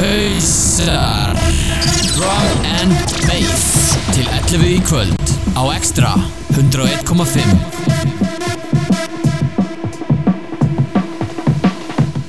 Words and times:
Hausar 0.00 1.34
Drum 2.16 2.64
and 2.80 2.92
Bass 3.28 3.64
Til 4.14 4.24
11 4.24 4.64
í 4.64 4.78
kvöld 4.88 5.32
Á 5.52 5.62
Extra 5.74 6.14
101.5 6.56 7.04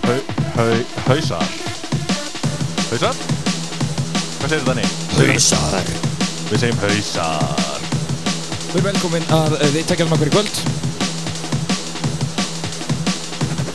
Hau, 0.04 0.20
hau, 0.58 0.76
hausar 1.08 1.48
Hausar? 2.92 3.16
Hvað 3.16 4.50
segir 4.50 4.60
þetta 4.60 4.76
niður? 4.82 5.32
Hausar 5.32 5.92
Við 6.52 6.66
segjum 6.66 6.84
hausar 6.84 7.88
Við 8.72 8.78
erum 8.82 8.88
velkomin 8.92 9.26
að 9.36 9.58
viðtækjanum 9.74 10.14
okkur 10.16 10.30
í 10.30 10.32
kvöld. 10.32 10.60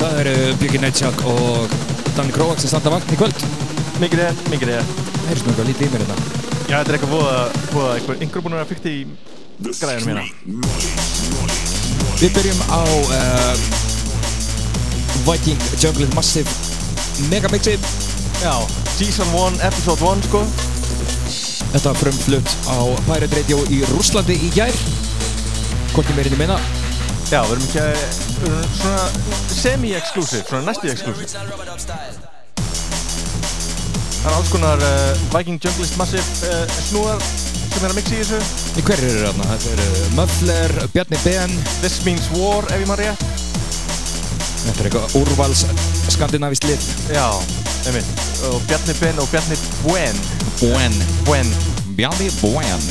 Það 0.01 0.21
eru 0.23 0.33
Björki 0.63 0.81
Neitsjak 0.81 1.21
og 1.29 1.77
Danni 2.17 2.33
Króak 2.33 2.65
sem 2.65 2.73
standa 2.73 2.95
vagn 2.95 3.13
í 3.13 3.21
kvöld. 3.21 3.66
Mikið 3.97 4.21
er, 4.27 4.35
mikið 4.53 4.71
er 4.77 4.83
svona 4.85 5.53
eitthvað 5.53 5.69
lítið 5.71 5.87
í 5.87 5.91
mér 5.95 6.03
hérna. 6.05 6.17
Já, 6.67 6.75
þetta 6.77 6.91
er 6.91 6.97
eitthvað 6.97 7.13
voða, 7.15 7.37
einhver, 7.95 8.19
einhver 8.21 8.43
búin 8.45 8.57
að 8.59 8.69
fyrkt 8.73 8.89
í 8.91 8.97
græðinum 9.65 10.11
hérna 10.11 10.25
Við 12.21 12.31
byrjum 12.37 12.61
á 12.69 12.83
uh, 12.83 13.55
Viking 15.25 15.61
Jungle 15.81 16.09
Massive 16.17 16.51
Megamixi. 17.31 17.79
Já, 18.43 18.53
Season 18.99 19.33
1, 19.33 19.61
Episode 19.71 20.13
1 20.13 20.29
sko 20.29 20.45
Þetta 21.73 21.89
var 21.89 21.99
frumflutt 22.03 22.55
á 22.69 22.79
Pirate 23.09 23.33
Radio 23.41 23.65
í 23.73 23.83
Rúslandi 23.95 24.37
í 24.37 24.53
gær. 24.55 24.77
Hvorki 25.97 26.13
meirinn 26.17 26.37
í 26.37 26.41
minna. 26.45 26.61
Já, 27.33 27.41
við 27.49 27.57
erum 27.57 27.67
ekki 27.67 27.83
að, 27.83 28.07
við 28.39 28.49
erum 28.53 28.73
svona 28.79 29.05
semi-exclusive, 29.57 30.47
svona 30.47 30.65
næstu 30.69 30.93
exclusive 30.93 32.36
Það 34.27 34.33
er 34.33 34.39
alls 34.41 34.49
konar 34.51 34.81
uh, 34.83 35.19
Viking 35.31 35.61
Junglist 35.63 35.95
Massive 36.01 36.49
uh, 36.51 36.73
snúðar 36.89 37.21
sem 37.23 37.85
er 37.85 37.93
að 37.93 37.95
mixa 37.95 38.17
í 38.17 38.25
þessu 38.27 38.83
hverju 38.89 39.11
eru 39.13 39.21
þarna? 39.23 39.45
Þetta 39.53 39.75
eru 39.77 40.09
Muffler, 40.17 40.75
Bjarni 40.97 41.21
Ben. 41.23 41.55
This 41.79 42.01
Means 42.03 42.27
War, 42.35 42.67
ef 42.75 42.83
ég 42.83 42.91
maður 42.91 43.05
rétt 43.05 43.23
Þetta 44.65 44.75
er 44.75 44.89
eitthvað 44.89 45.15
úrvals 45.21 45.63
skandinavist 46.11 46.67
lið. 46.67 46.89
Já, 47.15 47.23
einmitt 47.87 48.27
Og 48.51 48.59
Bjarni 48.67 48.99
Ben 48.99 49.23
og 49.23 49.31
Bjarni 49.31 49.61
Buen 49.85 50.19
Buen. 50.59 51.01
Buen 51.31 51.55
Bjarni 51.95 52.27
Buen. 52.41 52.87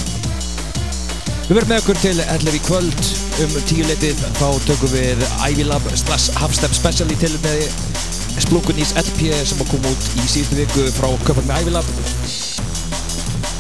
Við 1.50 1.52
verðum 1.52 1.74
með 1.74 1.82
okkur 1.84 2.04
til 2.06 2.16
11 2.24 2.56
í 2.56 2.64
kvöld 2.72 3.12
um 3.44 3.60
tíu 3.68 3.92
letið 3.92 4.24
þá 4.40 4.48
tökum 4.72 4.96
við 4.96 5.28
Ivy 5.50 5.68
Lab 5.68 5.84
slash 6.00 6.32
Halfstep 6.40 6.80
Special 6.80 7.12
í 7.12 7.20
til 7.20 7.36
með 8.46 8.52
Splunkunís 8.52 8.94
LP 9.00 9.32
sem 9.46 9.62
að 9.62 9.70
koma 9.72 9.90
út 9.90 10.06
í 10.22 10.26
síðustu 10.30 10.56
viku 10.60 10.84
frá 10.94 11.08
köpun 11.26 11.48
með 11.48 11.62
Ivy 11.64 11.72
Lab 11.74 11.88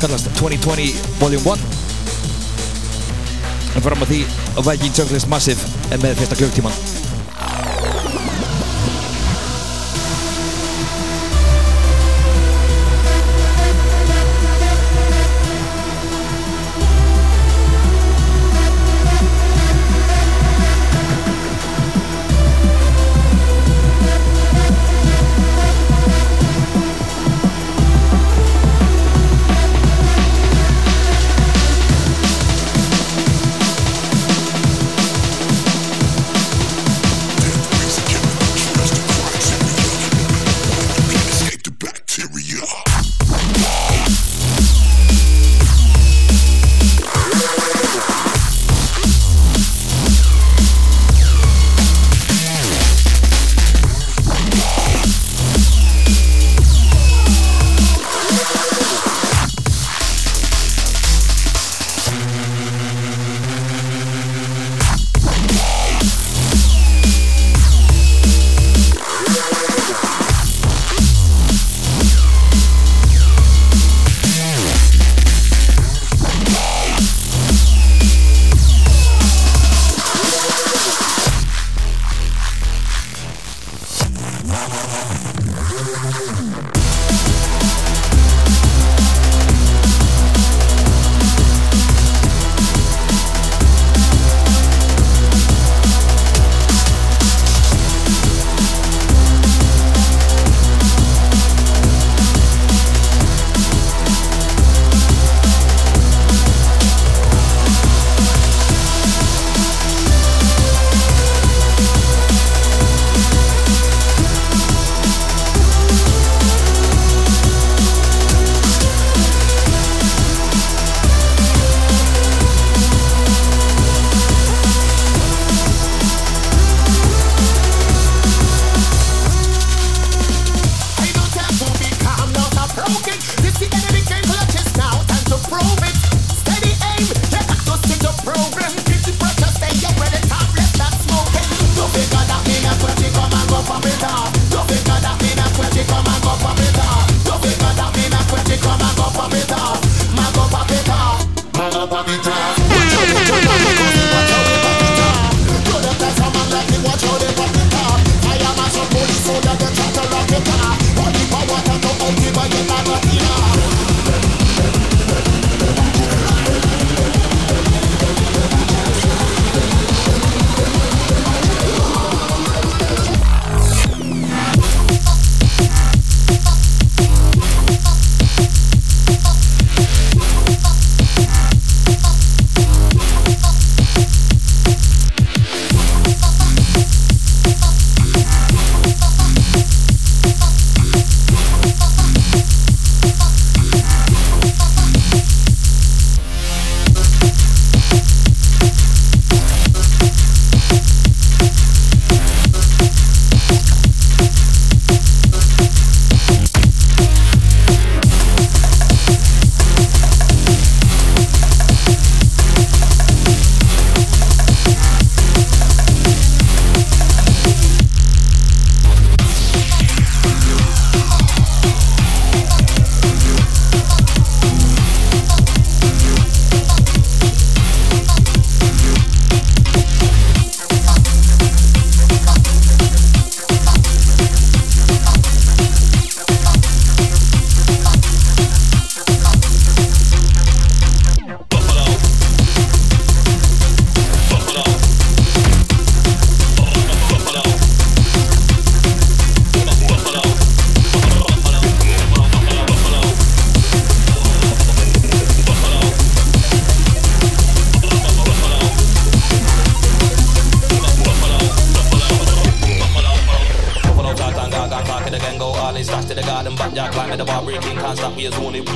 kallast 0.01 0.29
2020 0.37 0.93
Volume 1.19 1.55
1 1.55 1.59
en 3.75 3.85
fram 3.85 4.05
að 4.05 4.11
því 4.13 4.19
Viking 4.67 4.93
Junglist 4.99 5.31
Massive 5.31 5.61
er 5.89 5.99
með 6.03 6.19
fyrsta 6.21 6.37
klukktíman 6.37 6.94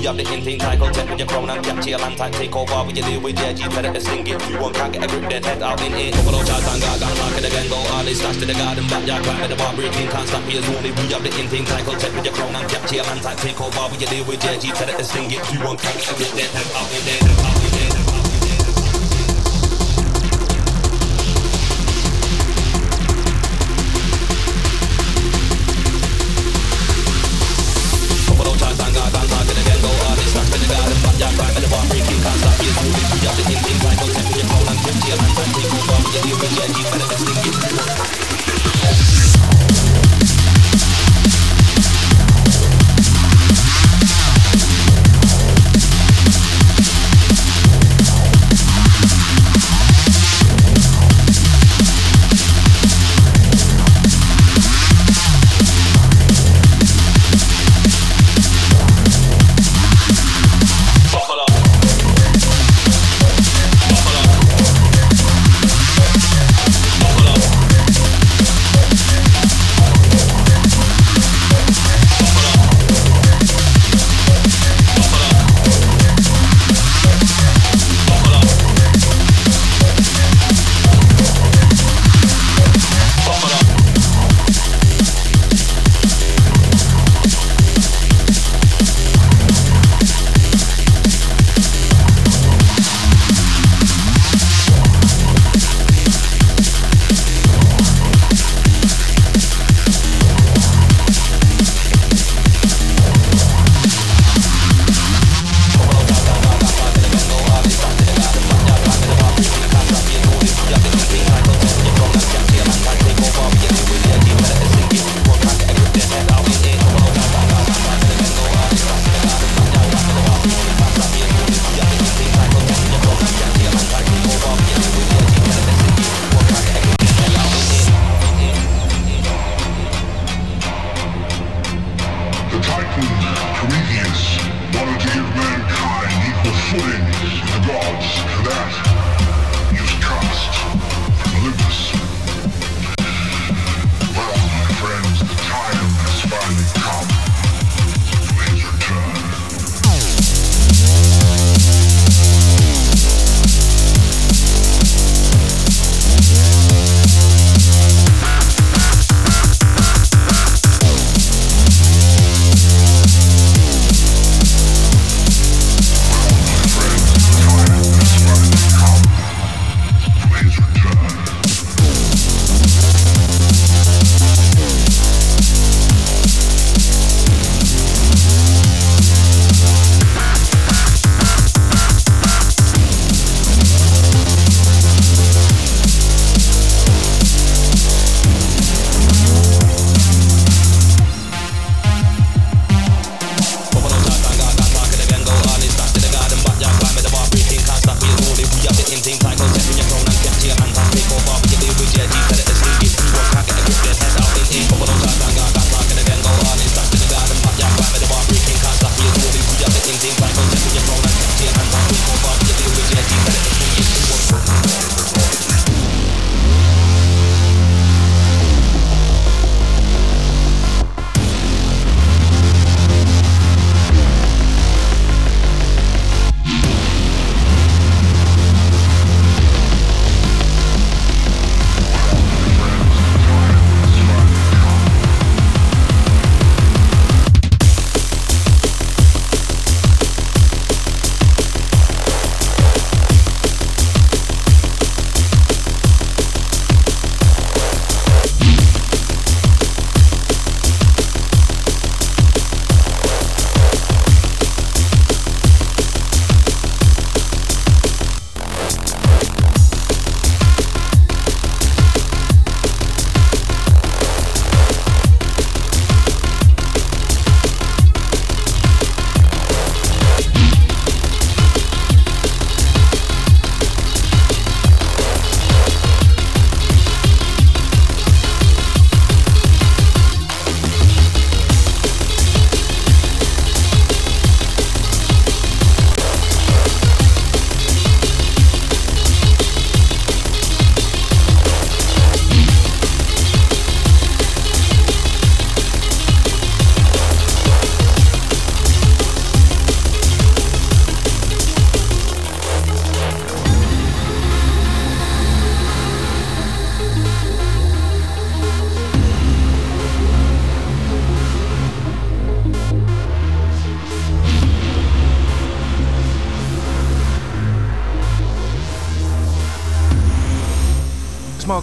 have 0.09 0.17
the 0.17 0.33
insane 0.33 0.59
cycle, 0.59 0.89
take 0.89 1.09
with 1.09 1.19
your 1.19 1.27
crown 1.27 1.49
and 1.49 1.63
catch 1.63 1.85
your 1.85 1.99
land 1.99 2.17
take 2.33 2.55
over, 2.55 2.83
we 2.87 2.93
you 2.93 3.03
deal 3.03 3.21
with 3.21 3.37
yeah, 3.37 3.53
G, 3.53 3.67
better 3.69 3.93
to 3.93 4.01
sling 4.01 4.25
it. 4.25 4.41
You 4.49 4.57
won't 4.57 4.73
can't 4.75 4.91
get 4.91 5.07
grip, 5.09 5.29
then 5.29 5.43
head 5.43 5.61
out 5.61 5.79
in 5.85 5.93
it. 5.93 6.17
Of 6.17 6.25
shots 6.25 6.65
and 6.65 6.81
got 6.81 6.99
gun, 6.99 7.17
mark 7.17 7.37
again, 7.37 7.69
go 7.69 7.77
all 7.93 8.03
this, 8.03 8.19
slash 8.19 8.37
to 8.37 8.45
the 8.45 8.53
garden, 8.53 8.87
back, 8.87 9.05
yeah, 9.05 9.21
climbing 9.21 9.49
the 9.49 9.55
bar, 9.55 9.73
breaking, 9.75 10.09
can't 10.09 10.27
stop, 10.27 10.45
we 10.47 10.57
are 10.57 10.61
zoning. 10.61 10.95
We 10.95 11.13
have 11.13 11.21
the 11.21 11.29
insane 11.37 11.65
cycle, 11.65 11.93
take 11.93 12.15
with 12.15 12.25
your 12.25 12.33
crown 12.33 12.55
and 12.55 12.69
catch 12.69 12.91
your 12.91 13.03
land 13.05 13.21
take 13.37 13.61
over, 13.61 13.85
we 13.91 13.97
you 14.01 14.07
deal 14.07 14.25
with 14.25 14.43
yeah, 14.43 14.57
G, 14.57 14.71
better 14.71 14.97
to 14.97 15.03
sling 15.03 15.29
it. 15.29 15.41
You 15.53 15.59
won't 15.61 15.79
can't 15.79 15.99
get 16.17 16.33
in 16.33 16.39
it, 16.41 16.49
head 16.57 16.69
out 16.73 16.89
in 16.89 17.05
it. 17.05 17.38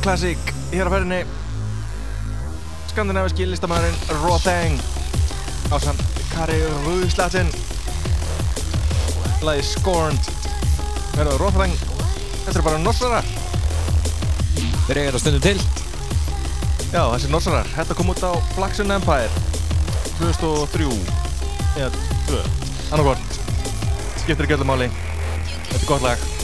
Classic 0.02 0.38
hér 0.72 0.88
á 0.88 0.92
ferðinni. 0.92 1.22
Skandinaviski 2.90 3.46
listamæðurinn 3.48 4.20
Rothang 4.22 4.78
á 5.72 5.76
samt 5.82 6.02
Kari 6.32 6.58
Rúðslattin 6.84 7.50
lagi 9.44 9.64
Scorned 9.66 10.30
verður 11.16 11.42
Rothang 11.44 11.74
þetta 12.44 12.56
er 12.58 12.66
bara 12.66 12.82
norsarar. 12.82 13.28
Þeir 14.86 15.00
eiga 15.00 15.08
þetta 15.10 15.22
stundum 15.24 15.44
til. 15.44 15.58
já 16.92 17.02
þessi 17.02 17.32
norsarar. 17.32 17.68
Þetta 17.76 17.98
kom 17.98 18.12
út 18.14 18.22
á 18.24 18.32
Black 18.56 18.78
Sun 18.78 18.94
Empire 18.94 19.30
2003 20.20 20.88
eða 21.76 21.90
2 22.30 22.40
annarkort 22.94 23.38
skiptir 24.22 24.46
ekki 24.46 24.58
öllu 24.60 24.70
máli. 24.72 24.90
Þetta 25.68 25.82
er 25.82 25.88
gott 25.90 26.06
lag 26.06 26.35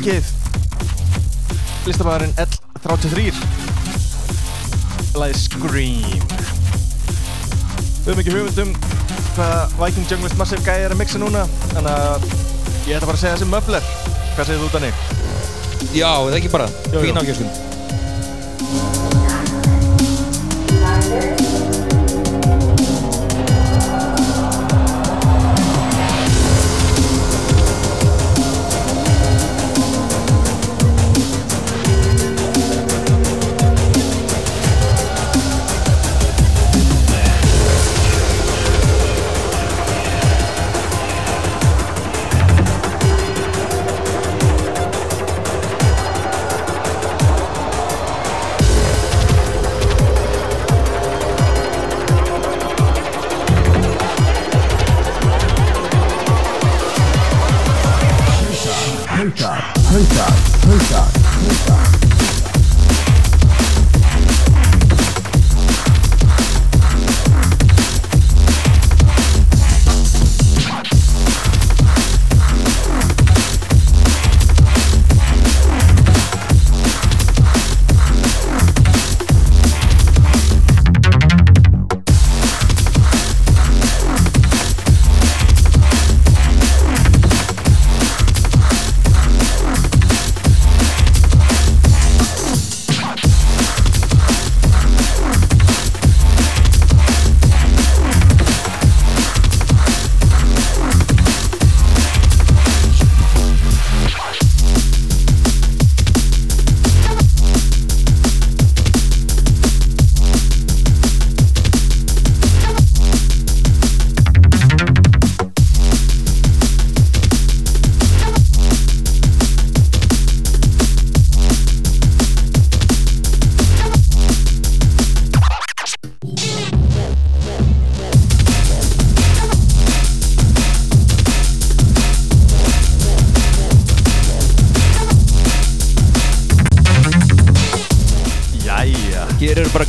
fólkið 0.00 0.28
listamæðurinn 1.84 2.30
L33 2.40 3.34
lagi 5.20 5.36
Scream. 5.36 6.22
Við 8.06 8.08
höfum 8.08 8.22
ekki 8.22 8.32
hugmynd 8.32 8.60
um 8.64 8.72
hvað 9.36 9.76
Viking 9.82 10.08
Junglist 10.08 10.40
Massive 10.40 10.64
Guy 10.64 10.86
er 10.86 10.94
að 10.94 11.02
mixa 11.02 11.20
núna 11.20 11.44
þannig 11.66 11.92
að 11.92 12.24
ég 12.88 12.96
ætla 12.96 13.10
bara 13.10 13.18
að 13.18 13.24
segja 13.26 13.34
þessi 13.34 13.50
Muffler 13.52 13.90
hvað 14.38 14.44
segir 14.48 14.62
þú 14.62 14.68
Danni? 14.78 14.92
Já, 15.92 16.12
það 16.16 16.38
ekki 16.38 16.54
bara, 16.56 16.70
fín 16.96 17.20
ágjöskun 17.20 17.69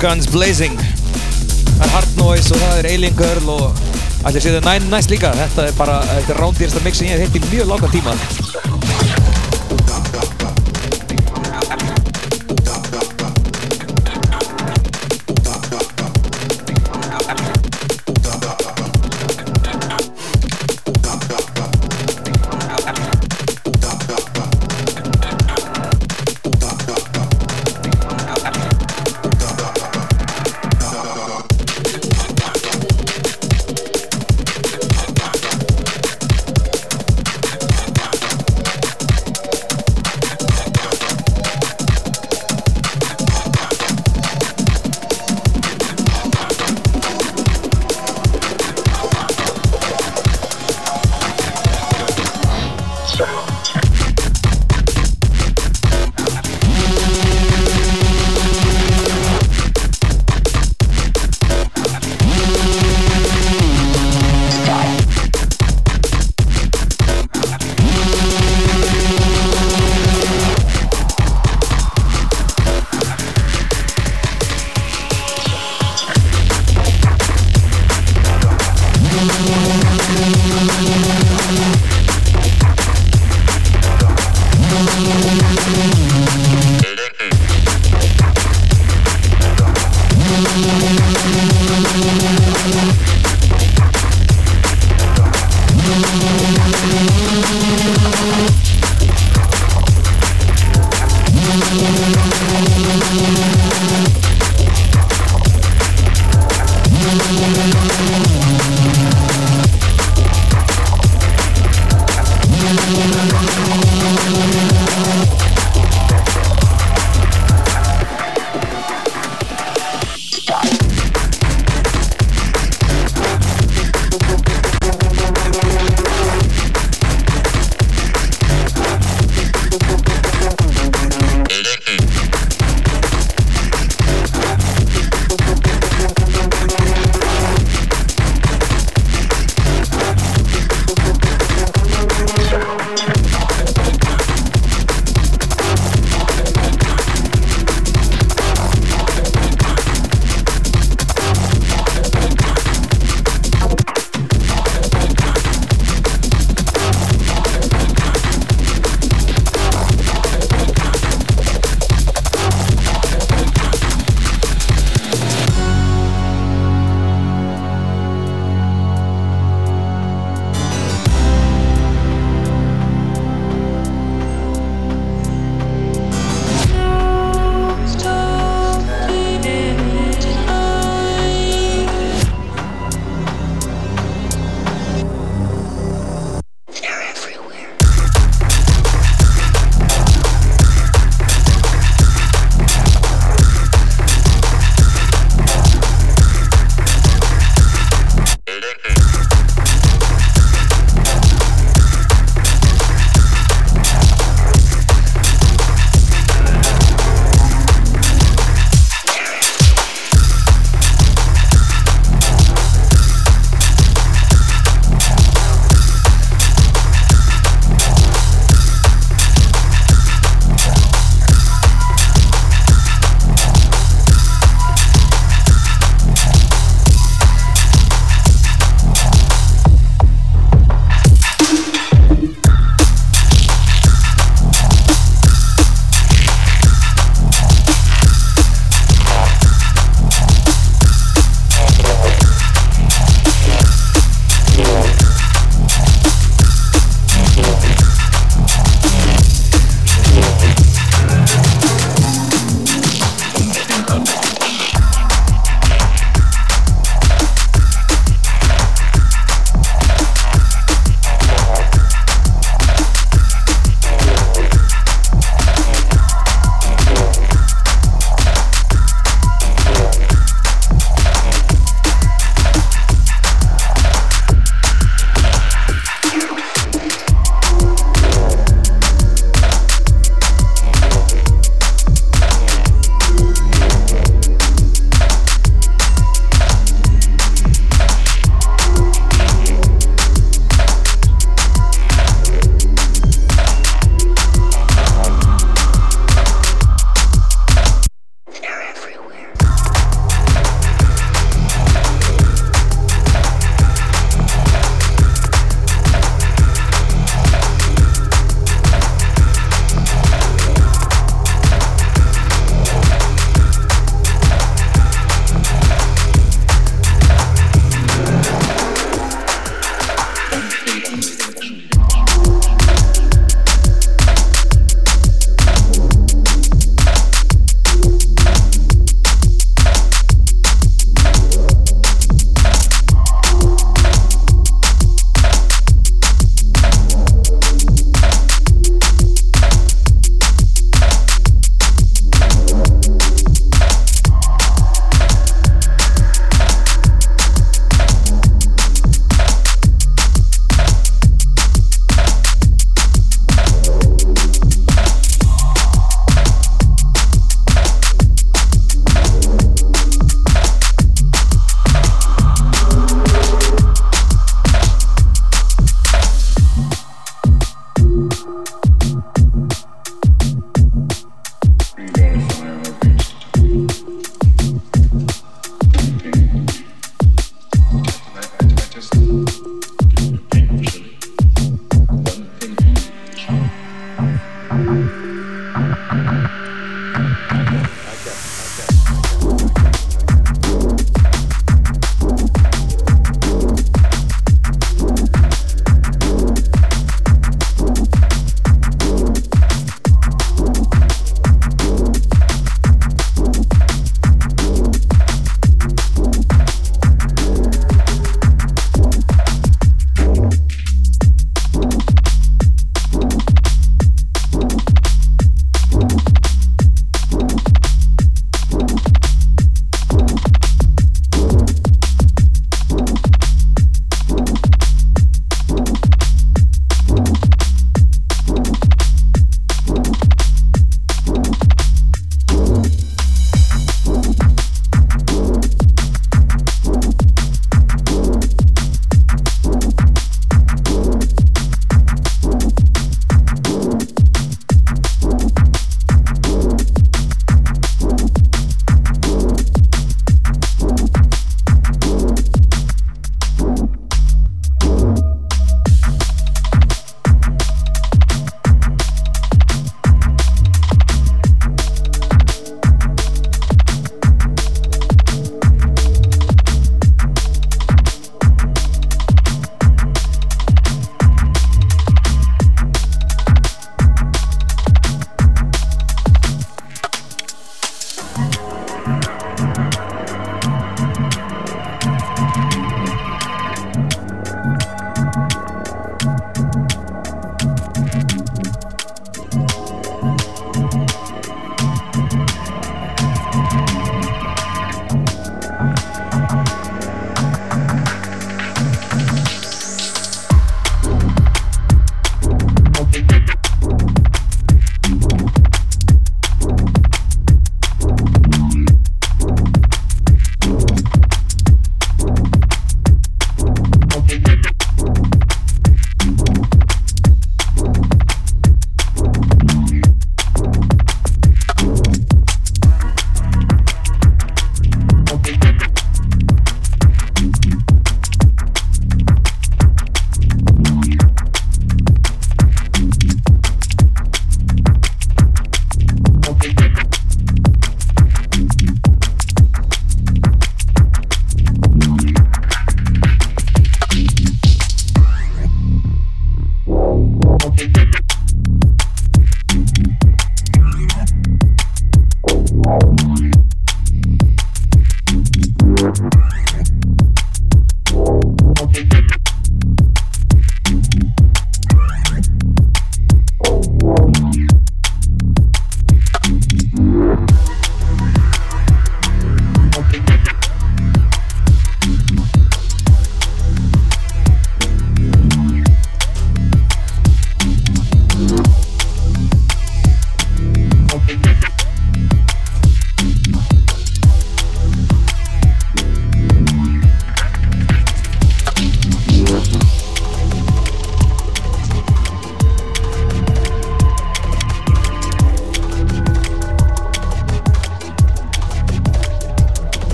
guns 0.00 0.26
blazing. 0.32 0.78
Það 0.80 1.82
er 1.84 1.90
hard 1.94 2.14
noise 2.16 2.54
og 2.54 2.60
það 2.62 2.78
er 2.78 2.88
alien 2.94 3.16
girl 3.18 3.50
og 3.52 3.82
allir 4.28 4.44
séu 4.44 4.56
það 4.56 4.86
næst 4.88 5.12
líka. 5.12 5.32
Þetta 5.36 5.66
er 5.68 5.76
bara, 5.76 5.98
þetta 6.14 6.36
er 6.36 6.40
rándýrasta 6.40 6.84
mix 6.86 7.02
sem 7.02 7.10
ég 7.10 7.18
hef 7.18 7.28
heilt 7.28 7.36
í 7.36 7.50
mjög 7.50 7.74
langa 7.74 7.92
tíma 7.92 8.16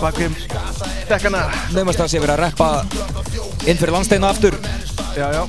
kominn 0.00 0.08
bak 0.08 0.18
við 0.18 1.08
dekkana. 1.08 1.42
Nefnast 1.74 2.00
það 2.00 2.10
sé 2.12 2.20
verið 2.22 2.34
að 2.34 2.42
reppa 2.44 2.68
inn 3.68 3.80
fyrir 3.80 3.92
landsteina 3.94 4.30
aftur. 4.30 4.56
Já, 5.16 5.26
já. 5.34 5.42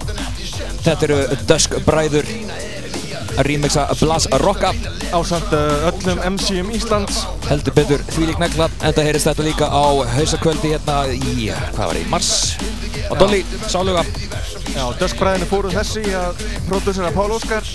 Þetta 0.81 1.07
eru 1.07 1.19
Dusk 1.47 1.77
bræður 1.85 2.27
að 3.37 3.45
remixa 3.47 3.85
Blas 4.01 4.27
Rocka. 4.41 4.73
Ásamt 5.15 5.53
uh, 5.55 5.87
öllum 5.91 6.21
MC-um 6.33 6.71
Íslands. 6.75 7.23
Heldur 7.47 7.75
betur 7.77 8.03
þvílík 8.11 8.41
negla. 8.41 8.67
Enda 8.83 9.05
heyrist 9.05 9.29
þetta 9.29 9.47
líka 9.47 9.69
á 9.71 9.85
hausakvöldi 10.17 10.73
hérna 10.73 11.03
í, 11.13 11.47
hvað 11.71 11.85
var 11.85 11.95
það, 11.95 12.01
í 12.01 12.11
mars. 12.11 12.31
Á 13.07 13.13
Dolly, 13.19 13.43
sáluga. 13.71 14.03
Já, 14.71 14.83
Döskbræðinu 14.99 15.47
fóru 15.51 15.71
þessi 15.71 16.03
að 16.15 16.43
prodúsera 16.67 17.11
Pál 17.15 17.31
Óskar. 17.35 17.67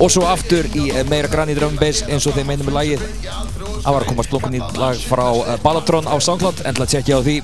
Og 0.00 0.08
svo 0.12 0.24
aftur 0.28 0.66
í 0.76 0.88
meira 1.10 1.28
grann 1.28 1.52
í 1.52 1.56
bass 1.80 2.04
eins 2.08 2.26
og 2.28 2.36
þeim 2.36 2.52
meinum 2.52 2.70
með 2.70 2.78
lagið. 2.80 3.41
Það 3.82 3.94
var 3.96 4.04
að 4.04 4.10
koma 4.12 4.24
splungun 4.26 4.54
í 4.54 4.60
lag 4.78 5.00
frá 5.10 5.24
uh, 5.34 5.54
Balatron 5.62 6.06
á 6.06 6.14
SoundCloud. 6.22 6.62
Endla 6.70 6.86
að 6.86 6.92
tjekkja 6.94 7.18
á 7.18 7.20
því. 7.26 7.36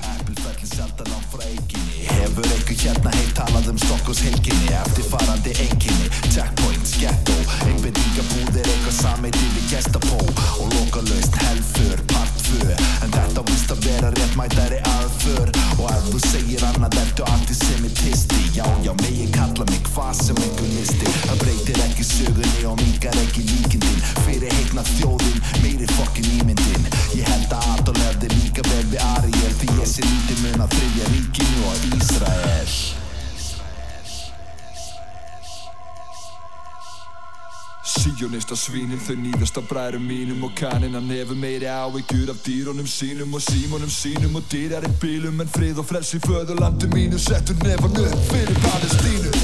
Hefur 2.09 2.47
einhver 2.47 2.79
hérna 2.79 3.11
heitt 3.13 3.33
talað 3.37 3.67
um 3.71 3.77
Stokkos 3.79 4.21
helginni 4.23 4.71
Eftirfarandi 4.79 5.51
einkinni 5.61 6.07
Checkpoints, 6.31 6.95
ghetto 6.99 7.35
Einbendingabúðir, 7.67 8.65
eitthvað 8.65 8.95
sameiti 8.97 9.51
við 9.55 9.67
gestapó 9.73 10.19
Og 10.59 10.73
lokalaust 10.73 11.37
helfur, 11.43 12.03
2 12.49 12.75
En 13.05 13.13
þetta 13.13 13.43
víst 13.49 13.73
að 13.73 13.85
vera 13.85 14.11
réttmætari 14.15 14.79
aðför. 14.95 15.51
Og 15.79 15.85
ef 15.93 16.07
þú 16.09 16.21
segir 16.25 16.65
annað 16.69 16.97
ertu 17.03 17.27
antisemitisti 17.33 18.41
Já, 18.57 18.65
já, 18.83 18.91
megi 19.03 19.27
kalla 19.35 19.67
mig 19.69 19.89
hvað 19.93 20.13
sem 20.19 20.41
einhver 20.43 20.71
listi 20.75 21.13
Það 21.23 21.43
breytir 21.43 21.81
ekki 21.87 22.07
sögunni 22.09 22.65
og 22.69 22.79
mingar 22.81 23.19
ekki 23.23 23.45
líkindin. 23.47 23.99
Fyrir 24.25 24.55
heitna 24.59 24.85
þjóðin, 24.93 25.43
meiri 25.63 25.89
fokkin 25.97 26.31
ímyndin. 26.39 26.89
Ég 27.17 27.27
held 27.29 27.53
að 27.55 27.69
Adolf 27.75 28.05
hefði 28.07 28.33
líka 28.37 28.65
vel 28.71 28.85
við 28.93 29.03
Ariel 29.15 29.59
Því 29.59 29.75
ég 29.81 29.93
sé 29.97 30.07
lítið 30.07 30.47
mun 30.47 30.65
að 30.65 30.79
þriðja 30.79 31.13
ríkinu 31.13 31.69
og 31.69 31.93
Ísrael 31.99 32.98
Síjónista 37.99 38.55
svínin 38.55 39.01
þau 39.03 39.17
nýðast 39.19 39.57
af 39.59 39.65
bræðrum 39.67 40.05
mínum 40.07 40.45
og 40.47 40.53
kanina 40.55 41.01
nefur 41.03 41.35
meiri 41.35 41.67
áhyggjur 41.67 42.31
af 42.31 42.39
dýrónum 42.45 42.87
sínum 42.87 43.35
og 43.35 43.43
símónum 43.43 43.91
sínum 43.91 44.37
og 44.39 44.47
dýrar 44.53 44.87
í 44.87 44.91
bílum 45.01 45.43
en 45.43 45.51
frið 45.51 45.83
og 45.83 45.89
frelsi 45.89 46.21
föðurlandu 46.23 46.87
mínu 46.95 47.19
settur 47.19 47.59
nefan 47.65 47.99
upp 48.05 48.23
fyrir 48.31 48.63
Palestínu. 48.63 49.35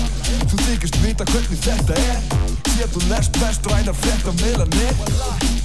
Þú 0.47 0.63
þykist 0.69 1.03
vita 1.03 1.27
hvernig 1.33 1.63
þetta 1.67 1.99
er 2.05 2.25
því 2.71 2.79
að 2.87 2.95
þú 2.95 3.05
lest 3.11 3.43
best 3.43 3.71
rænar 3.73 4.03
frétta 4.05 4.39
meðla 4.39 4.71
net 4.79 5.64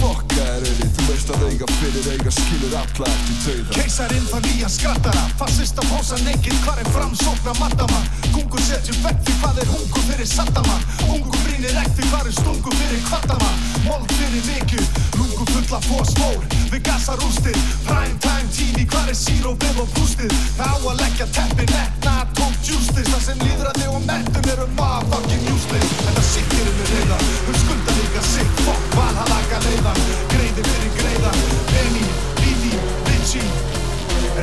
Fokka 0.00 0.42
er 0.44 0.62
auðvitað, 0.66 0.92
þú 0.96 1.08
veist 1.10 1.32
að 1.34 1.46
eiga 1.50 1.70
fyrir 1.76 2.10
eiga 2.14 2.36
skilur 2.38 2.76
alla 2.82 3.10
eftir 3.12 3.40
dauða. 3.46 3.76
Keisarinn 3.80 4.28
fann 4.30 4.46
nýjan 4.46 4.72
skattara. 4.76 5.26
Fassista 5.40 5.82
pósa 5.90 6.16
neikinn, 6.24 6.56
hvar 6.64 6.78
er 6.80 6.88
framsókna 6.94 7.52
mattamann 7.60 8.06
Gungur 8.32 8.62
setjum 8.64 8.96
vekk 9.04 9.18
því 9.26 9.34
hvað 9.42 9.58
er 9.62 9.68
hungur 9.72 10.04
fyrir 10.08 10.28
sattamann 10.30 10.86
Hungur 11.02 11.36
brýnir 11.44 11.76
ekk 11.82 11.92
því 11.98 12.08
hvað 12.12 12.30
er 12.30 12.36
stungur 12.38 12.78
fyrir 12.80 13.02
kvattamann 13.08 13.58
Mold 13.84 14.14
fyrir 14.16 14.46
vikju, 14.48 14.86
lungu 15.18 15.48
fulla 15.52 15.80
fósmór 15.88 16.46
Við 16.72 16.82
gasa 16.88 17.18
rústir, 17.20 17.58
prime 17.84 18.16
time 18.24 18.48
tími 18.56 18.86
Hvar 18.92 19.12
er 19.12 19.18
sírópið 19.20 19.82
og 19.84 19.92
pústið 19.98 20.32
Það 20.56 20.72
á 20.72 20.76
að 20.80 21.02
leggja 21.02 21.28
teppi 21.38 21.68
netna, 21.72 22.16
tók 22.40 22.56
justice 22.64 23.10
Það 23.12 23.24
sem 23.28 23.44
líðræði 23.44 23.92
og 23.92 24.02
mettun 24.08 24.50
eru 24.54 24.66
motherfucking 24.78 25.48
useless. 25.52 25.94
Þetta 26.02 26.24
sikkir 26.32 26.72
um 26.72 26.82
reyða, 26.92 27.20
um 27.46 27.60
skulda 27.62 27.95
líka 28.16 28.22
sick 28.22 28.50
Fuck, 28.64 28.96
valhalaka 28.96 29.58
leiðan, 29.64 29.98
greiði 30.30 30.62
fyrir 30.64 30.92
greiðan 30.96 31.38
Benny, 31.72 32.04
Viti, 32.40 32.72
Bitchi 33.08 33.42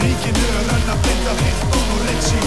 Ríkinu 0.01 0.45
að 0.61 1.01
blinda 1.05 1.34
Hilton 1.41 1.88
og 1.93 2.03
Ritchie 2.07 2.45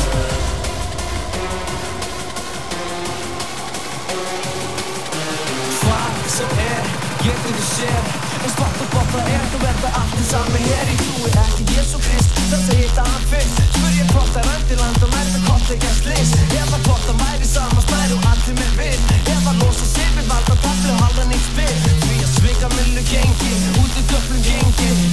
Hvað 5.81 6.22
sem 6.37 6.57
er, 6.68 6.95
getur 7.24 7.59
þú 7.59 7.66
séð 7.72 8.26
En 8.47 8.53
svart 8.55 8.78
og 8.78 8.90
bótt 8.92 9.09
það 9.11 9.28
er, 9.34 9.47
þú 9.51 9.59
verða 9.59 9.88
allt 9.99 10.18
í 10.22 10.24
sami 10.28 10.61
hér 10.62 10.90
Ég 10.92 11.01
trúi 11.01 11.30
ekki 11.42 11.64
Jésu 11.72 11.99
Krist, 12.05 12.36
það 12.53 12.61
segir 12.68 12.92
það 12.94 13.09
hann 13.11 13.24
fyrst. 13.32 13.59
Spur 13.74 13.97
ég 13.97 14.12
hvort 14.12 14.30
það 14.36 14.47
rændi 14.51 14.78
land 14.82 15.07
og 15.07 15.11
með 15.16 15.32
hvort 15.49 15.72
ekki 15.74 15.90
að 15.90 15.97
slis 15.99 16.30
Eða 16.44 16.78
hvort 16.84 17.09
það 17.09 17.24
væri 17.24 17.51
saman 17.51 17.86
stær 17.88 18.14
og 18.14 18.30
allir 18.30 18.57
með 18.61 18.78
við. 18.78 19.11
Eða 19.34 19.57
losa 19.64 19.90
sér 19.97 20.14
við 20.20 20.30
valda 20.30 20.59
tapli 20.62 20.94
og 20.94 21.03
halda 21.09 21.26
nýtt 21.32 21.51
spil. 21.51 21.74
Því 22.07 22.20
að 22.20 22.32
svika 22.36 22.70
millu 22.76 23.07
gengi, 23.11 23.53
út 23.82 23.99
í 23.99 24.07
döflum 24.14 24.47
gengi 24.47 25.07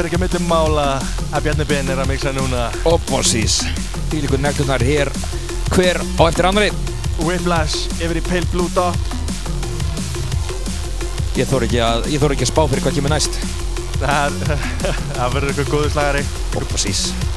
fyrir 0.00 0.14
ekki 0.14 0.16
að 0.16 0.22
myndum 0.22 0.44
mála 0.48 0.84
að 1.28 1.42
Bjarni 1.44 1.64
Ben 1.68 1.90
er 1.92 1.98
að 2.00 2.08
mixa 2.08 2.30
núna. 2.32 2.68
Opposís 2.88 3.58
Þvílíkur 4.08 4.40
neglunar 4.40 4.80
hér. 4.80 5.10
Hver 5.74 6.00
á 6.00 6.22
eftir 6.24 6.48
annari 6.48 6.70
Whiplash 7.20 7.90
yfir 8.00 8.16
í 8.16 8.22
Pale 8.24 8.48
Blue 8.48 8.72
Dot. 8.72 8.96
Ég 11.36 11.50
þór 11.50 11.66
ekki 11.68 11.82
ekki 12.32 12.48
að 12.48 12.52
spá 12.54 12.62
fyrir 12.70 12.86
hvað 12.86 12.96
kemur 12.96 13.12
næst. 13.12 13.36
Það 14.00 14.40
verður 15.36 15.52
eitthvað 15.52 15.74
góður 15.74 15.92
slagari. 15.98 16.24
Og 16.56 17.29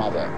mother. 0.00 0.29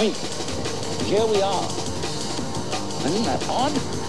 Mean, 0.00 0.14
here 1.04 1.26
we 1.26 1.42
are. 1.42 1.64
Isn't 3.04 3.24
that 3.24 3.46
odd? 3.50 3.99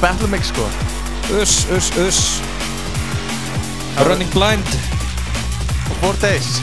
Battle 0.00 0.28
Mix 0.28 0.48
sko. 0.48 0.66
Uss, 1.40 1.66
uss, 1.76 1.90
uss 2.00 2.20
Running 4.06 4.30
Blind. 4.30 4.66
Og 5.90 5.96
Four 6.00 6.14
Days. 6.20 6.60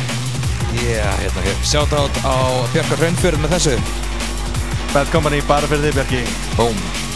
Já, 0.74 1.12
hérna 1.22 1.42
hér. 1.42 1.58
Shoutout 1.64 2.22
á 2.26 2.36
Bjarkar 2.74 2.98
Hraunfjörð 2.98 3.44
með 3.46 3.58
þessu. 3.58 3.80
Bad 4.94 5.12
Company 5.14 5.42
bara 5.48 5.70
fyrir 5.70 5.90
þig 5.90 6.00
Bjarki. 6.02 6.24
Boom 6.58 7.07